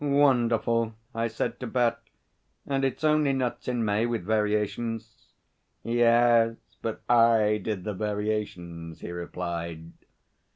[0.03, 2.01] 'Wonderful,' I said to Bat.
[2.65, 5.27] 'And it's only "Nuts in May," with variations.'
[5.83, 9.91] 'Yes but I did the variations,' he replied.